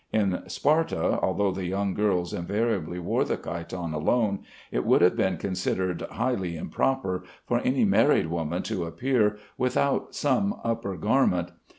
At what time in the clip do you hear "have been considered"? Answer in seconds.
5.03-6.01